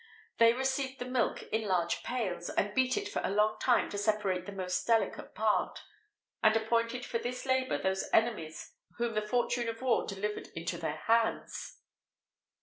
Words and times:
They 0.39 0.53
received 0.53 0.97
the 0.97 1.05
milk 1.05 1.43
in 1.53 1.67
large 1.67 2.01
pails, 2.01 2.49
and 2.49 2.73
beat 2.73 2.97
it 2.97 3.07
for 3.07 3.21
a 3.23 3.29
long 3.29 3.59
time 3.59 3.87
to 3.91 3.99
separate 3.99 4.47
the 4.47 4.51
most 4.51 4.87
delicate 4.87 5.35
part, 5.35 5.77
and 6.41 6.57
appointed 6.57 7.05
for 7.05 7.19
this 7.19 7.45
labour 7.45 7.77
those 7.77 8.09
enemies 8.11 8.73
whom 8.97 9.13
the 9.13 9.21
fortune 9.21 9.69
of 9.69 9.79
war 9.83 10.07
delivered 10.07 10.47
into 10.55 10.79
their 10.79 11.01
hands. 11.05 11.81